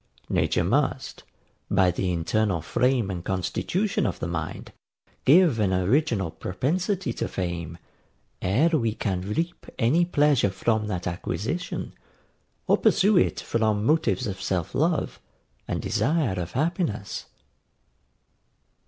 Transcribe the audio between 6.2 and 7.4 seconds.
propensity to